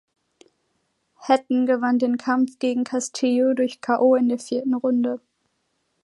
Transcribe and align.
Hatton 1.27 1.67
gewann 1.67 1.99
den 1.99 2.17
Kampf 2.17 2.57
gegen 2.57 2.83
Castillo 2.85 3.53
durch 3.53 3.81
Ko 3.83 4.15
in 4.15 4.29
der 4.29 4.39
vierten 4.39 4.73
Runde. 4.73 5.21